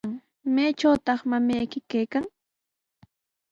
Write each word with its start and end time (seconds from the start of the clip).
¿Maytrawtaq 0.53 1.19
mamayki 1.29 1.79
kaykan? 1.89 2.25